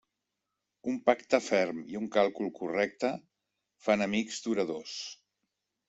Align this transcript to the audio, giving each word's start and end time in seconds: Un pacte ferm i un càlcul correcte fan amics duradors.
Un 0.93 0.97
pacte 1.09 1.41
ferm 1.49 1.83
i 1.95 1.99
un 2.01 2.09
càlcul 2.17 2.51
correcte 2.57 3.13
fan 3.89 4.09
amics 4.11 4.45
duradors. 4.49 4.99